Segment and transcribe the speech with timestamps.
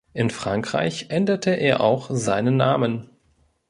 [0.13, 3.07] In Frankreich änderte er auch seinen Namen.